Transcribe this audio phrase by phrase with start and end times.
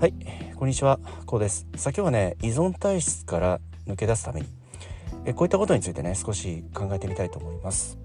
[0.00, 0.14] はい
[0.56, 4.46] こんにちはこうですさあ今日はね依存体質から抜け出すために
[5.26, 7.98] えこういったことについてね少し考えてみたいと思います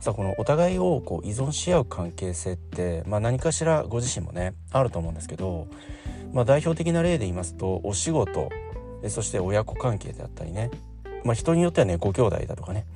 [0.00, 5.66] さあこのお互いをこう依存し合う関係性って、まあ、何かしらご自身もねあると思うんですけど、
[6.32, 8.48] まあ、代表的な例で言いますとお仕事
[9.08, 10.70] そして親子関係であったりね、
[11.24, 12.86] まあ、人によってはねご兄弟だとかね、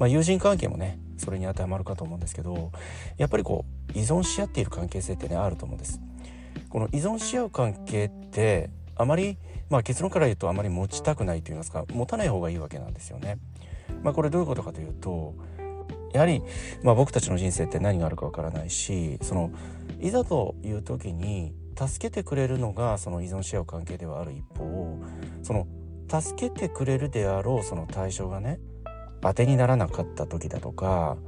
[0.00, 2.72] まあ、友人関係もねそれに当てはまるかと思うんですけど
[3.18, 6.00] やっぱりこう依存し合っている関係性ってねあると思うんです。
[6.72, 9.36] この依存し合う関係ってあまり、
[9.68, 13.36] まあ、結論から言うとあまり持ちたくないと言いますか持たない方がいいわけなんですよね。
[14.02, 15.34] まあ、これどういうことかというと
[16.14, 16.42] やはり、
[16.82, 19.50] まあ、僕たちの人生って何があるかわからないしその
[20.00, 24.98] いざという時に助けてくれるのがその依存し合う関係ではある一方
[25.42, 25.66] その
[26.08, 28.60] 助けてくれるであろうその対象がね
[29.20, 31.18] 当てにならなかった時だとか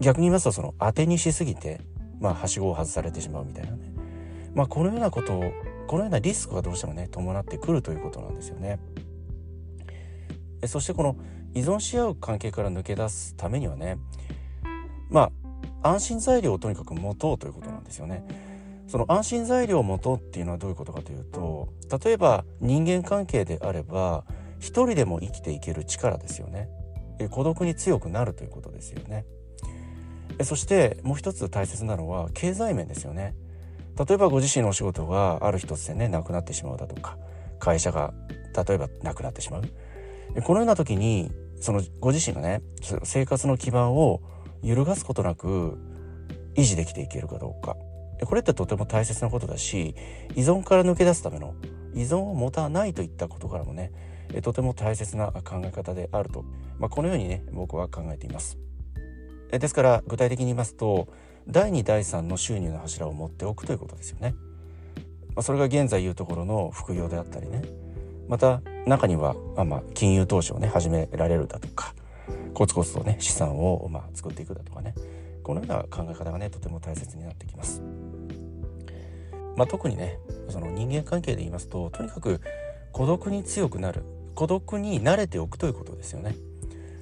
[0.00, 1.80] 逆に言いますとその当てにしすぎて
[2.20, 3.95] まあはしごを外されてしまうみたいなね
[4.56, 5.52] まあ、このようなことを
[5.86, 8.80] このようなリスクがどうしてもね伴ってくるということなんですよね。
[10.66, 11.16] そしてこの
[11.54, 13.98] 依存し合う関係から抜け出すためにはね
[15.10, 15.30] ま
[15.82, 18.24] あ安心材料をとにかく持とうということなんですよね。
[18.88, 21.68] その安心材料を持とうっていうのはどういうことかというと
[22.04, 24.24] 例えば人間関係であれば
[24.58, 26.70] 一人でも生きていける力ですよね。
[27.30, 29.26] 孤独に強くなるということですよね。
[30.44, 33.34] そしてもう一つ大切なのは経済面ですよね。
[33.98, 37.16] 例えばご自身のお仕事がある日突然ねなくなってしまうだとか
[37.58, 38.12] 会社が
[38.66, 39.62] 例えばなくなってしまう。
[40.42, 41.30] このような時に
[41.60, 42.62] そのご自身がね
[43.04, 44.20] 生活の基盤を
[44.62, 45.78] 揺るがすことなく
[46.54, 47.76] 維持できていけるかどうか。
[48.24, 49.94] これってとても大切なことだし
[50.34, 51.54] 依存から抜け出すための
[51.94, 53.92] 依存を持たないといったことからもね
[54.42, 56.42] とても大切な考え方であると、
[56.78, 58.58] まあ、このようにね僕は考えています。
[59.50, 61.08] ですから具体的に言いますと
[61.48, 64.34] 第2第3の収入の柱を持っておくということですよね。
[65.36, 67.62] まあ、それが現在言うところの副業であったりね
[68.26, 71.94] また中には、まあ、まあ金融投資をね始められるだとか
[72.54, 74.94] コツコツとね資産をまあ作っていくだとかね
[75.42, 77.82] このような考え方がねとても大切になってきます。
[79.56, 80.18] まあ、特にね
[80.48, 82.40] その人間関係で言いますととにかく
[82.92, 84.02] 孤独に強くなる
[84.34, 86.34] 孤独に慣れておくということですよね。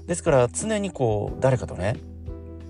[0.06, 1.96] ですから常にこう誰かとね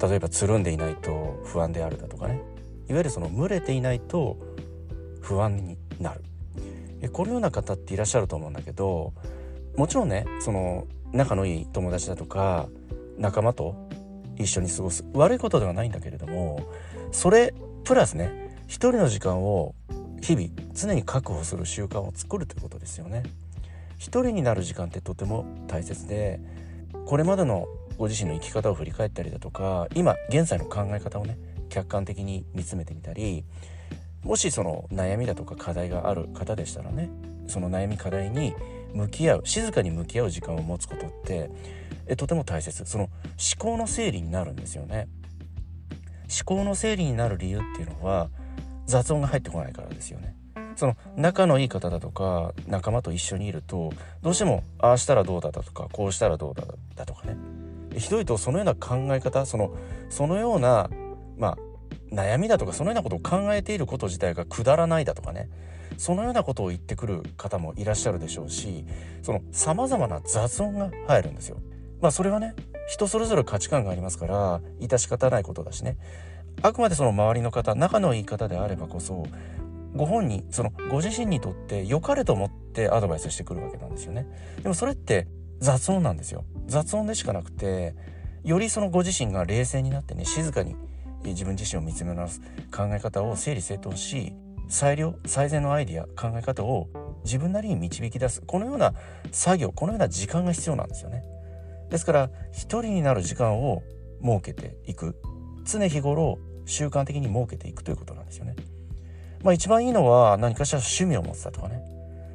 [0.08, 2.42] 例えばつるんでいないと不安であるだとかね。
[2.88, 4.36] いわゆるその群れていないと
[5.20, 6.22] 不安になる。
[7.12, 9.12] このような方っていらっしゃると思うんだけど
[9.76, 12.68] もちろんねその仲のいい友達だとか
[13.18, 13.88] 仲間と
[14.36, 15.04] 一緒に過ごす。
[15.12, 16.60] 悪いことではないんだけれども
[17.12, 17.54] それ
[17.84, 19.74] プラスね一人の時間を
[20.22, 23.22] 日々常に確保する習慣を作るということですよね。
[23.98, 26.40] 一人になる時間ってとても大切で
[27.06, 31.38] これまでのご自身の生き方を振り返ったりだとか今現在の考え方をね
[31.68, 33.44] 客観的に見つめてみたり
[34.22, 37.10] もしその悩みだとか課題がある方でしたらね
[37.46, 38.54] その悩み課題に
[38.92, 41.50] 向き合う静かに向き合う時間を持つことって
[42.06, 42.84] えとても大切。
[42.84, 43.12] その思
[43.58, 45.08] 考の整理になるんですよね。
[46.24, 48.28] 思考の整理になる理由っていうのは
[48.86, 50.36] 雑音が入ってこないからですよね。
[50.76, 56.64] その仲のいい方だとか仲間と一緒にいるとどうしてもああしたらどうだだとかこうしたらどうだ
[56.96, 57.36] だとかね。
[57.98, 59.74] ひどいとそのような考え方その
[60.10, 60.90] そのような
[61.36, 61.58] まあ
[62.14, 65.48] 悩みだとかそのようなことを考えていること自体がくだらないだとかね
[65.96, 68.84] そのようなことを言ってくる方もいらっしゃるでしょうし
[69.22, 71.58] その様々な雑音が入るんですよ。
[72.00, 72.54] まあそれはね
[72.88, 75.96] 人それぞれ価値観がありますから致し方ないことだしね
[76.62, 79.26] あくまでその周りの方仲のいい方であればこそ
[79.94, 84.26] ご本人そのご自身にとって良かれと思ってアドバイスしてくるわけなんですよね。
[84.62, 85.28] でもそれって
[85.64, 86.44] 雑音なんですよ。
[86.66, 87.94] 雑音でしかなくて
[88.44, 90.76] よりそのご自身が冷静になってね静かに
[91.24, 94.34] 自分自身を見つめ直す考え方を整理整頓し
[94.68, 96.88] 最良最善のアイディア考え方を
[97.24, 98.92] 自分なりに導き出すこのような
[99.32, 101.24] 作業このような時間が必要なんですよね。
[101.88, 103.82] ですから一人になる時間を
[104.22, 105.16] 設けていく。
[105.64, 108.54] 常日頃習慣的に設けていくということなんですよね。
[109.42, 111.82] まあ一番いいのは何かしら趣味を持ってたとかね。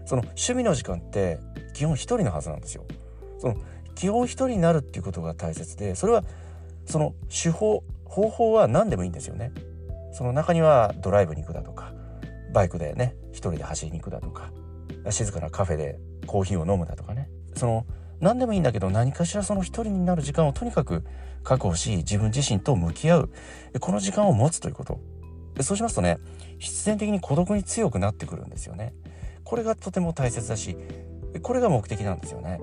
[0.07, 1.37] その趣味の時間って
[1.75, 2.85] 基本一人のはずなんですよ。
[3.39, 3.55] その
[3.95, 6.23] 基本一人になるっていうことが大切でそれは
[6.85, 9.51] その手法方法は何でもいいんですよね。
[10.11, 11.93] その中にはドライブに行くだとか
[12.53, 14.51] バイクでね一人で走りに行くだとか
[15.11, 17.29] 静かなカフェでコーヒーを飲むだとかね。
[17.55, 17.85] その
[18.19, 21.03] 何でもいいんだけど何かしらその一人になる時間をとにかく
[21.43, 23.29] 確保し自分自身と向き合う
[23.79, 24.99] この時間を持つということ。
[25.61, 26.17] そうしますとね
[26.57, 28.93] 必然的に孤独に強くなってくるんですよね。
[29.43, 30.77] これがとても大切だし
[31.41, 32.59] これが目的なんですよね。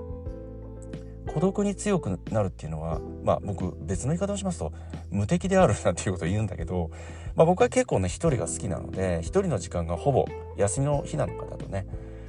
[1.33, 4.73] 孤独に強くなるっていうのはまあ僕別の言い方をしますと
[5.11, 6.91] 無敵であるなんていうことを言うんだけど、
[7.35, 10.27] まあ、僕は結構ね一人が好きなので一人の時間がほぼ
[10.57, 11.87] 休みの日なのかだとね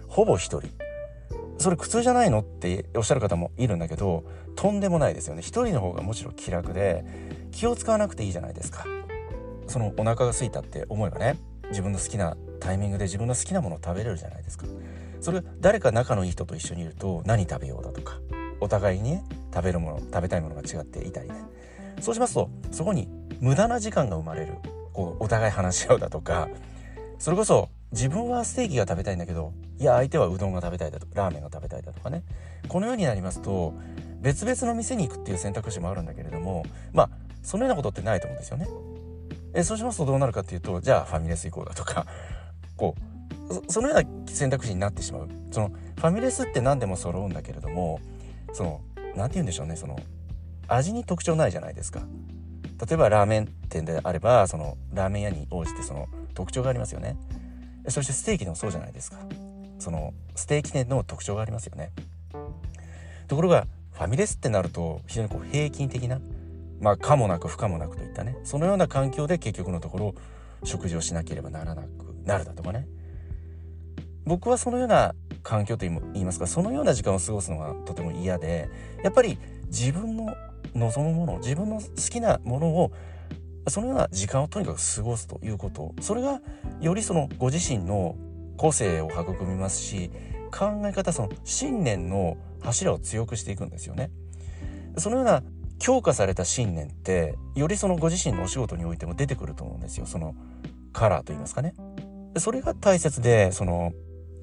[0.07, 0.69] ほぼ一人。
[1.59, 4.23] それ苦痛じゃないのっておっしゃる方もいるんだけど
[4.55, 5.41] とんでもないですよね。
[5.41, 7.03] 一人の方がむしろ気楽で
[7.51, 8.85] 気を使わなくていいじゃないですか。
[9.67, 11.37] そのお腹が空いたって思えばね
[11.69, 14.65] 自分の好きなタイミングで自分の好きなものを食べれるじゃないですか。
[15.19, 18.19] それ誰か仲のいい人と一緒にいると何食べようだとか
[18.59, 19.23] お互いにね
[19.53, 21.35] 食べるもの食べたいものが違っていたりね。
[22.01, 23.07] そうしますとそこに
[23.39, 24.55] 無駄な時間が生まれる。
[24.93, 26.47] こうお互い話し合うだとか。
[27.19, 32.23] それこそ自分はステーキが食べたいんだけどいや相手はうどんが食べたいだとかラーメンが食べたいだとかね。
[32.67, 33.73] このようになりますと
[34.21, 37.09] 別々の店に行くっていう選択肢もあるんだけれどもまあ
[37.41, 38.67] そのようなことってないと思うんですよね。
[39.53, 42.05] えそうしますとどうなるかっていうとじゃあファミレス行こうだとか。
[42.75, 42.95] こ
[43.49, 45.29] うそのような選択肢になってしまう。
[45.51, 47.99] そのファミレスって何でも揃うんだけれども
[48.53, 48.81] その
[49.15, 49.99] 何て言うんでしょうねその
[50.67, 52.01] 味に特徴ないじゃないですか。
[52.87, 57.17] 例えばラーメン店であればそのラーメン屋に応じてその特徴がありますよね。
[57.87, 59.17] そしてステーキでもそうじゃないですか。
[59.79, 61.91] そのステーキ店の特徴がありますよね。
[63.27, 66.19] ところがファミレスってなると非常にこう平均的な
[66.79, 70.15] まあ可もなく不可もなくといったねそのような環境で結局のところ
[70.63, 71.87] 食事をしなければならなく
[72.23, 72.87] なるだとかね。
[74.25, 75.15] 僕はそのような
[75.47, 78.69] 環境と言いますかそのような時間を過ごすのがとても嫌で
[79.01, 80.35] やっぱり自分の
[80.75, 82.91] 望むもの自分の好きなものを
[83.69, 86.41] そのような時間をとにかく過ごすということそれが
[86.81, 88.17] よりそのご自身の
[88.57, 90.11] 個性を育みますし
[90.51, 94.11] 考え方その信念の柱を強くしていくんですよね。
[94.97, 95.43] そのような
[95.79, 100.35] 強化された信念ってよりそのご自身のお仕事においても出てくると思うんですよその
[100.91, 101.73] カラーと言いますかね。
[102.37, 103.93] それが大切でその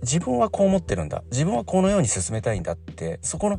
[0.03, 1.23] 自分はこう思ってるんだ。
[1.31, 3.19] 自分はこのように進めたいんだって。
[3.23, 3.59] そこの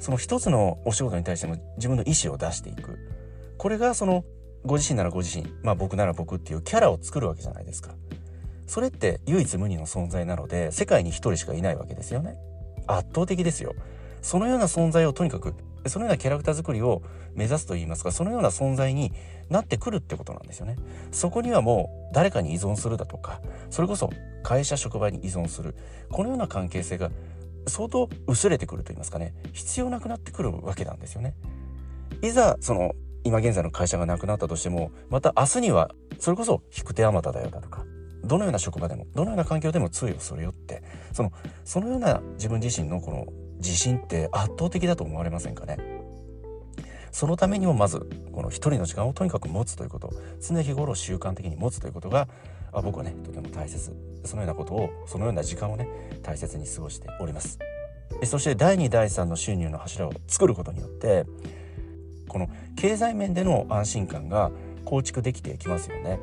[0.00, 2.98] その一つのお仕事に対しての自分の意思を出していく。
[3.58, 4.24] これがその
[4.64, 7.94] ご自身ならご自身まあ僕なら僕っていうキャラを作るわけじゃないですか。
[8.66, 12.36] それって唯一無二の存在なので世界に一人しかいないわけですよね。
[12.86, 13.74] 圧倒的ですよ。
[14.20, 15.54] そのような存在をとにかく
[15.86, 17.02] そのようなキャラクター作りを
[17.34, 19.12] 目指すと言いますかそのような存在に
[19.48, 20.76] なってくるってことなんですよね。
[21.12, 24.10] そこにはもう誰かに依存するだとかそれこそ
[24.42, 25.74] 会社職場に依存する
[26.10, 27.10] このような関係性が
[27.66, 29.34] 相当薄れてくると言いますかね。
[29.52, 31.34] 必要なくなってくるわけなんですよね。
[32.22, 32.94] いざその
[33.24, 37.84] 今現在の会社がなくなったとしてもまた明日にはそれこそ引く手あまただよだとか
[38.22, 40.82] どのような職場でもどのような環境でも通用するよって
[41.12, 41.32] その
[41.64, 43.26] そのような自分自身のこの
[43.58, 45.93] 自信って圧倒的だと思われませんかね。
[47.14, 50.12] そのためにもまずこの一人の時間をとにかく持つということ。
[50.40, 52.26] 常日頃習慣的に持つということが
[52.72, 53.94] あ僕はねとても大切。
[54.24, 55.88] そのようなことをそのような時間をね
[56.24, 57.60] 大切に過ごしております。
[58.24, 61.24] そして第2第3の収入の柱を作ることによって
[62.26, 64.50] この経済面での安心感が
[64.84, 66.18] 構築できてきますよね。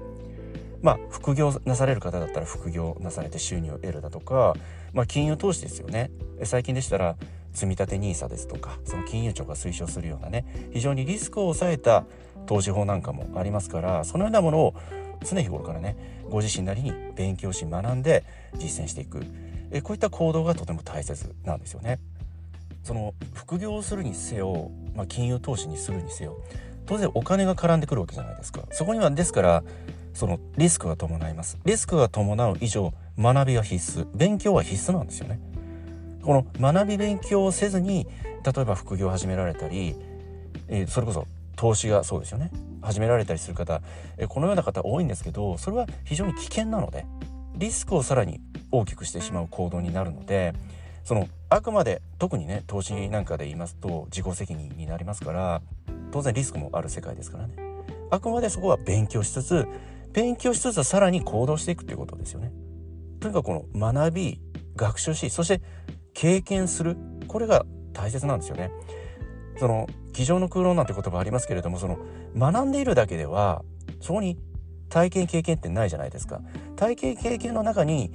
[0.82, 4.56] まあ副業なされる方だったら副業なされて収入を得るだとか、
[4.92, 6.12] まあ、金融投資ですよね。
[6.44, 7.16] 最近でしたら
[7.54, 12.06] 積立 NISA ですとかその金融庁が推奨するようなね非常にリスクを抑えた
[12.46, 14.76] 投資法なんかもありますからそのようなものを
[15.24, 15.96] 常日頃からね
[16.30, 18.24] ご自身なりに勉強し学んで
[18.58, 19.24] 実践していく。
[19.74, 22.00] えこういった行動がとても大切なんですよね。
[22.84, 26.42] その副業をするにせよ、まあ、金融投資にするにせよ
[26.88, 28.64] 当然お金が絡んでくるわけじゃないですか。
[28.72, 29.64] そこにはですから
[30.14, 31.58] そのリスクが伴います。
[31.66, 34.08] リスクが伴う以上学びは必須。
[34.16, 35.40] 勉強は必須なんですよね。
[36.22, 38.08] この学び勉強をせずに
[38.44, 39.96] 例えば副業を始められたり、
[40.68, 42.52] えー、それこそ投資がそうですよね。
[42.82, 43.82] 始められたりする方、
[44.18, 47.06] えー、このような方多いんですけどそれは非常に危険なので
[47.56, 50.54] リスクをさらに大きくしてしまう行動になるので
[51.04, 55.62] そのあくまで特にね投資なんかで言いますと自己責任になりますから
[56.12, 57.56] 当然リスクもある世界ですからね。
[58.10, 59.68] あくまでそこは勉強しつつ
[60.12, 62.52] 勉強しつつさらに行動していくっていうことですよね。
[63.20, 64.42] とにかくこの学び
[64.76, 65.62] 学習しそして
[66.22, 66.98] 経験する
[67.28, 68.70] これが大切なんですよね。
[69.58, 71.98] その机上の空論なんて言葉ありますけれどもその
[72.38, 73.64] 学んでいるだけでは
[74.02, 74.38] そこに
[74.90, 76.42] 体験経験ってないじゃないですか。
[76.76, 78.12] 体験経験の中に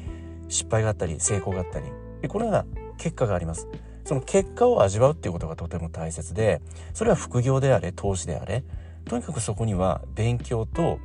[0.47, 1.87] 失敗があったり成功があったり
[2.23, 2.65] でこのような
[2.97, 3.67] 結果があります。
[4.05, 6.63] その結果を味わうっていうことがとても大切で
[6.95, 8.63] それは副業であれ投資であれ
[9.07, 11.01] とにかくそこには勉強と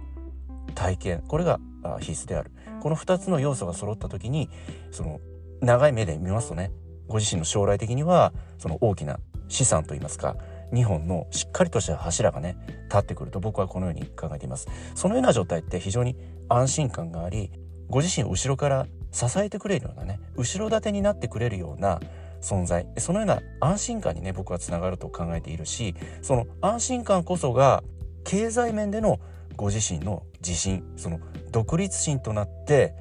[0.75, 1.60] 体験これが
[2.00, 4.51] 必須であるこの2つの要素が揃った時に
[4.91, 5.20] その
[5.62, 6.72] 長い目で見ますとね
[7.12, 10.38] ご自身の将来的にはその大きな資産といいますか
[10.72, 14.68] 2本のしっかりとした柱がね立ってくると僕はこのように考えています。
[14.96, 16.15] そのような状態って非常に
[16.48, 17.51] 安心感があり
[17.89, 22.00] ご自身を後ろから支えてくれるようなね後ろ盾になってくれるような
[22.41, 22.88] 存在。
[22.98, 27.84] そのような安心感にね僕はつながると考えているしその安心感こそが
[28.24, 29.20] 経済面での
[29.58, 31.20] ご自身の自信その
[31.51, 32.96] 独立心となって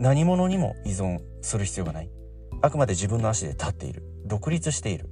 [0.00, 2.10] 何者にも依存する必要がない。
[2.62, 4.02] あくまで自分の足で立っている。
[4.24, 5.10] 独立している。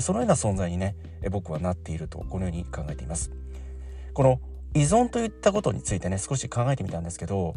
[0.00, 0.96] そのような存在にね
[1.30, 3.30] 僕はなっているとこのように考えています。
[4.12, 4.40] この
[4.74, 7.54] 依存といったことについてね少し考えてみたんですけど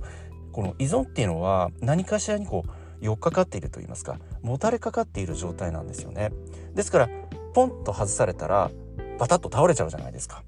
[0.52, 2.70] この依存っていうのは何かしらにこう
[3.02, 6.32] 寄っかかっていると言いますかもたれかかっている状態なんですよね。
[6.74, 7.10] ですから
[7.54, 8.72] ポンと外されたら
[9.20, 10.44] バタッと倒れちゃうじゃないですか。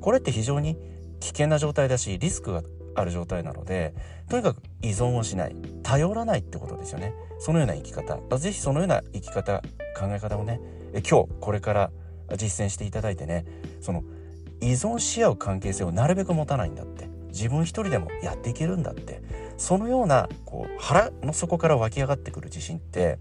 [0.00, 0.76] これって非常に
[1.20, 2.62] 危険な状態だしリスクが
[2.94, 3.94] ある状態なので
[4.28, 5.56] とにかく依存をしない。
[5.90, 7.14] 頼らないってことですよね。
[7.40, 8.16] そのような生き方。
[8.38, 9.60] 是非そのような生き方
[9.98, 10.60] 考え方をね。
[10.92, 11.90] 今日これから
[12.36, 13.44] 実践していただいてね。
[13.80, 14.04] その
[14.60, 17.08] 依存し合う関係性をなるべく持たないんだって。
[17.32, 19.20] 自分一人でもやっていけるんだって。
[19.56, 23.18] そのようなこう腹の底から湧き上がってくる自信って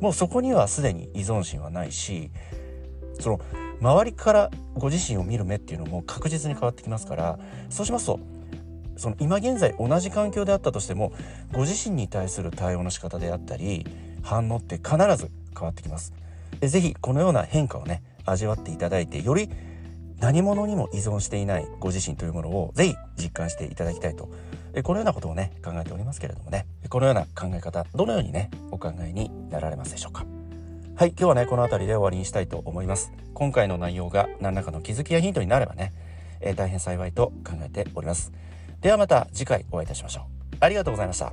[0.00, 2.30] もうそこにはすでに依存心はないし
[3.18, 3.40] その
[3.80, 7.38] 周りからご自身を見る目っていうのも確実に変わってきますから
[7.68, 8.20] そうしますと
[8.96, 11.12] その今現在同じ環境であったとしても
[11.52, 13.86] ご自身に対する対応の仕方であったり
[14.22, 16.12] 反応って必ず変わってきます。
[16.60, 19.50] 是非このような変化をね味わっていただいてより
[20.20, 24.28] 何者にも依存していないご自身というものをぜひ実感していただきたいと。
[24.84, 26.66] このようなことをね考えておりますけれどもね。
[26.88, 30.24] このような考え方どのようにねお考えになられますでしょうか。
[30.94, 33.12] はい今日はねこの辺りで終わりにしたいと思います。
[33.34, 35.92] 今回の内容が何らかの気づきやヒントになればね、
[36.40, 38.32] えー、大変幸いと考えております。
[38.82, 40.56] ではまた次回お会いいたしましょう。
[40.60, 41.32] ありがとうございました。